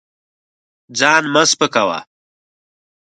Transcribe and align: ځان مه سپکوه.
ځان 0.97 1.23
مه 1.33 1.43
سپکوه. 1.49 1.99